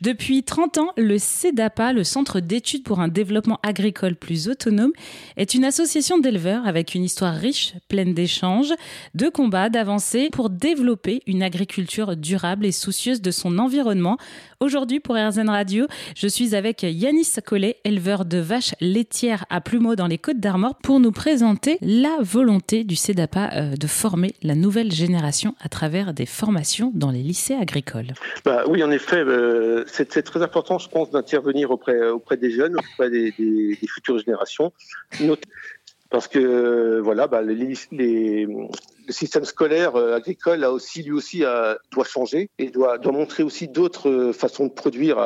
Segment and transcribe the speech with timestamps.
[0.00, 4.92] Depuis 30 ans, le CEDAPA, le Centre d'études pour un développement agricole plus autonome,
[5.36, 8.72] est une association d'éleveurs avec une histoire riche, pleine d'échanges,
[9.16, 14.18] de combats, d'avancées pour développer une agriculture durable et soucieuse de son environnement.
[14.60, 19.96] Aujourd'hui, pour RZN Radio, je suis avec Yanis Collet, éleveur de vaches laitières à Plumeau
[19.96, 24.54] dans les Côtes d'Armor, pour nous présenter la volonté du CEDAPA euh, de former la
[24.54, 28.14] nouvelle génération à travers des formations dans les lycées agricoles.
[28.44, 29.24] Bah, oui, en effet.
[29.26, 34.72] Euh c'est très important, je pense, d'intervenir auprès, auprès des jeunes, auprès des, futures générations,
[36.10, 38.46] parce que voilà, bah, les,
[39.08, 41.42] le système scolaire euh, agricole a aussi lui aussi
[41.90, 45.18] doit changer et doit doit montrer aussi d'autres euh, façons de produire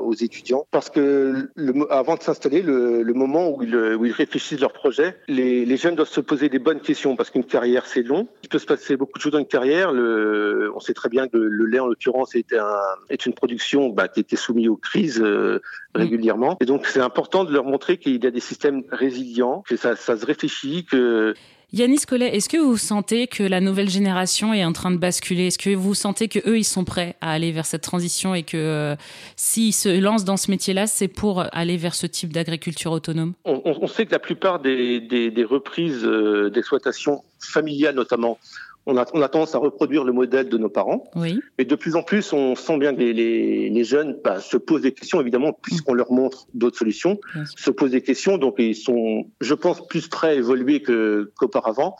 [0.00, 0.66] aux étudiants.
[0.70, 4.72] Parce que le, avant de s'installer le, le, moment où ils, où ils réfléchissent leur
[4.72, 8.28] projet les, les jeunes doivent se poser des bonnes questions parce qu'une carrière c'est long.
[8.42, 9.92] Il peut se passer beaucoup de choses dans une carrière.
[9.92, 13.88] Le, on sait très bien que le, lait en l'occurrence est un est une production
[13.88, 15.60] bah, qui était soumise aux crises euh,
[15.94, 16.56] régulièrement.
[16.60, 19.96] Et donc c'est important de leur montrer qu'il y a des systèmes résilients que ça,
[19.96, 21.34] ça se réfléchit que
[21.72, 25.48] Yanis Collet, est-ce que vous sentez que la nouvelle génération est en train de basculer?
[25.48, 28.42] Est-ce que vous sentez que eux ils sont prêts à aller vers cette transition et
[28.42, 28.96] que euh,
[29.36, 33.32] s'ils se lancent dans ce métier-là, c'est pour aller vers ce type d'agriculture autonome?
[33.44, 38.38] On, sait que la plupart des reprises euh, d'exploitation familiale notamment
[38.86, 41.04] on a, on a, tendance à reproduire le modèle de nos parents.
[41.14, 41.40] Oui.
[41.58, 44.56] Mais de plus en plus, on sent bien que les, les, les jeunes bah, se
[44.56, 47.18] posent des questions, évidemment, puisqu'on leur montre d'autres solutions,
[47.56, 48.36] se posent des questions.
[48.36, 51.96] Donc, ils sont, je pense, plus prêts à évoluer qu'auparavant.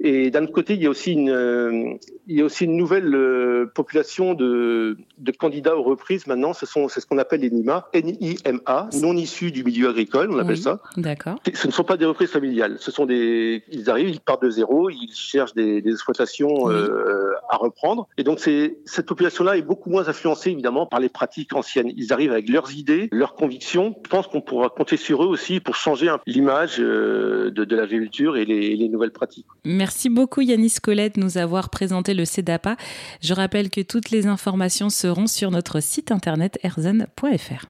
[0.00, 1.94] Et d'un autre côté, il y a aussi une, euh,
[2.26, 6.52] il y a aussi une nouvelle euh, population de, de candidats aux reprises maintenant.
[6.52, 10.38] Ce sont, c'est ce qu'on appelle les NIMA, N-I-M-A, non issus du milieu agricole, on
[10.38, 10.80] appelle oui, ça.
[10.98, 11.36] D'accord.
[11.54, 12.76] Ce ne sont pas des reprises familiales.
[12.78, 16.74] Ce sont des, ils arrivent, ils partent de zéro, ils cherchent des, des exploitations Oui.
[16.74, 18.08] euh, à reprendre.
[18.18, 21.92] Et donc, cette population-là est beaucoup moins influencée évidemment par les pratiques anciennes.
[21.96, 23.94] Ils arrivent avec leurs idées, leurs convictions.
[24.04, 28.36] Je pense qu'on pourra compter sur eux aussi pour changer l'image euh, de, de l'agriculture
[28.36, 29.46] et les, les nouvelles pratiques.
[29.64, 32.76] Merci beaucoup Yanis Collet de nous avoir présenté le CEDAPA.
[33.22, 37.64] Je rappelle que toutes les informations seront sur notre site internet erzen.fr.